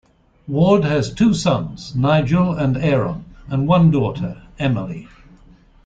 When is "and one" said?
3.49-3.91